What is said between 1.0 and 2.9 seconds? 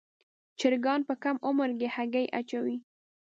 په کم عمر کې هګۍ اچوي.